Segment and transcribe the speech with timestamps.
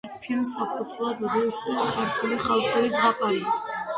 [0.21, 3.45] ფილმს საფუძვლად უდევს ქართული ხალხური ზღაპარი.